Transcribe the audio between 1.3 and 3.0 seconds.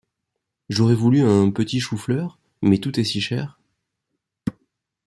petit chou-fleur, mais tout